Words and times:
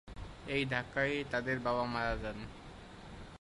এই 0.45 0.63
ধাক্কায় 0.65 1.15
তাদের 1.31 1.57
বাবা 1.59 1.83
মারা 1.85 2.15
যান। 2.17 2.37